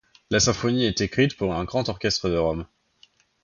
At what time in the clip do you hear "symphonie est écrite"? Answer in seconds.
0.39-1.37